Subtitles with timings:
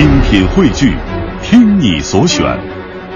[0.00, 0.96] 精品汇聚，
[1.42, 2.42] 听你所选，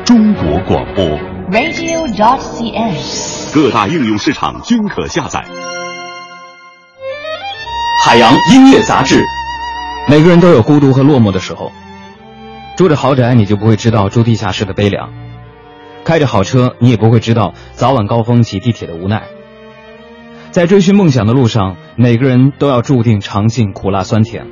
[0.05, 1.03] 中国广播。
[1.51, 3.55] radio.dot.cn，。
[3.55, 5.43] 各大应用市场均可下载。
[8.05, 9.19] 海洋音乐杂志。
[10.11, 11.73] 每个人都有孤独和落寞的时候。
[12.77, 15.09] 住着豪宅，你就不会知道住地下室的悲凉；
[16.05, 19.23] 开着好车，你也不会知道早晚高峰挤地铁的无奈。
[20.51, 24.49] 在追寻梦想的路上，每个人都要注定尝尽苦辣酸甜。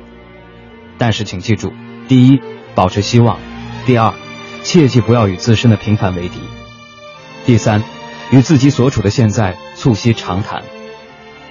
[0.97, 1.73] 但是请记住：
[2.07, 2.41] 第一，
[2.75, 3.37] 保持希望；
[3.85, 4.13] 第二，
[4.63, 6.39] 切记不要与自身的平凡为敌；
[7.45, 7.83] 第三，
[8.31, 10.63] 与自己所处的现在促膝长谈，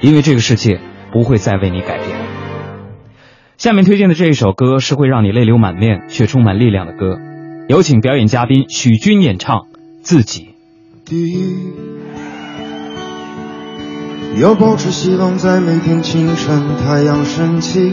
[0.00, 0.80] 因为这个世界
[1.12, 2.18] 不会再为你改变。
[3.58, 7.18] 下面推荐的这一首歌是会让你泪流满面却充满力量的歌，
[7.68, 9.58] 有请表演嘉宾许军演唱
[10.02, 10.48] 《自己》。
[11.08, 11.56] 第一，
[14.40, 17.92] 要保持希望，在每天清晨太阳升起，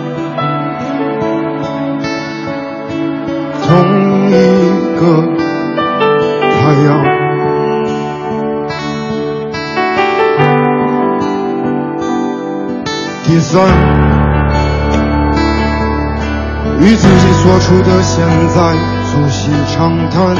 [3.71, 3.77] 同
[4.27, 4.31] 一
[4.99, 5.01] 个
[6.51, 6.89] 太阳。
[13.23, 13.63] 第三。
[16.81, 18.57] 与自己所处的现在
[19.05, 20.35] 促膝长谈，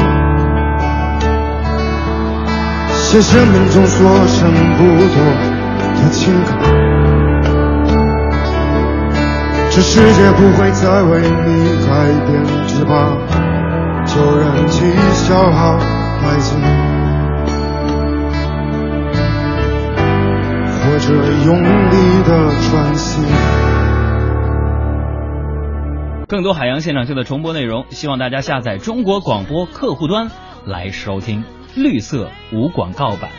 [2.92, 5.16] 写生命中所剩不多
[6.02, 6.81] 的情感。
[9.74, 13.16] 这世界不会再为你改变，只怕
[14.04, 15.78] 旧人气消耗
[16.20, 16.60] 殆尽，
[20.76, 21.14] 或者
[21.46, 21.56] 用
[21.88, 23.22] 力的喘息。
[26.28, 30.30] 更多海洋现场秀的重播内容，希望大家下载中国广播客户端
[30.66, 31.44] 来收听
[31.74, 33.30] 绿色无广告版。